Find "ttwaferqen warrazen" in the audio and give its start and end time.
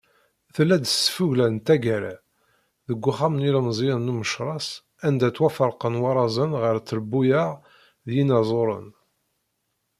5.31-6.51